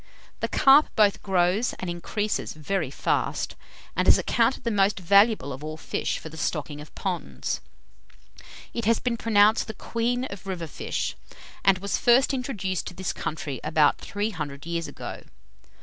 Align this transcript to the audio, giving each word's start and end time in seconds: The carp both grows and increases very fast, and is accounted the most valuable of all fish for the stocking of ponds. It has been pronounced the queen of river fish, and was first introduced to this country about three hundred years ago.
The 0.39 0.47
carp 0.47 0.89
both 0.95 1.21
grows 1.21 1.73
and 1.73 1.87
increases 1.87 2.53
very 2.53 2.89
fast, 2.89 3.55
and 3.95 4.07
is 4.07 4.17
accounted 4.17 4.63
the 4.63 4.71
most 4.71 4.99
valuable 4.99 5.53
of 5.53 5.63
all 5.63 5.77
fish 5.77 6.17
for 6.17 6.29
the 6.29 6.37
stocking 6.37 6.81
of 6.81 6.95
ponds. 6.95 7.61
It 8.73 8.85
has 8.85 8.97
been 8.97 9.15
pronounced 9.15 9.67
the 9.67 9.75
queen 9.75 10.23
of 10.25 10.47
river 10.47 10.65
fish, 10.65 11.15
and 11.63 11.77
was 11.77 11.99
first 11.99 12.33
introduced 12.33 12.87
to 12.87 12.95
this 12.95 13.13
country 13.13 13.59
about 13.63 13.99
three 13.99 14.31
hundred 14.31 14.65
years 14.65 14.87
ago. 14.87 15.21